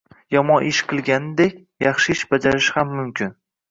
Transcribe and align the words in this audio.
Yomon 0.35 0.65
ish 0.69 0.79
qilganidek, 0.93 1.55
yaxshi 1.89 2.19
ish 2.19 2.27
bajarishi 2.35 2.79
ham 2.81 2.95
mumkin. 3.01 3.43